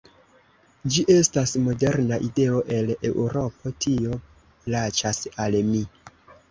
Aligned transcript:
Ĝi 0.95 1.03
estas 1.15 1.53
moderna 1.67 2.19
ideo 2.29 2.63
el 2.79 2.91
Eŭropo; 3.13 3.77
tio 3.87 4.21
plaĉas 4.67 5.27
al 5.47 5.65
mi. 5.73 5.89